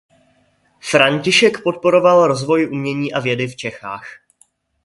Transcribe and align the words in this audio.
František 0.79 1.63
podporoval 1.63 2.27
rozvoj 2.27 2.67
umění 2.69 3.13
a 3.13 3.19
vědy 3.19 3.47
v 3.47 3.55
Čechách. 3.55 4.05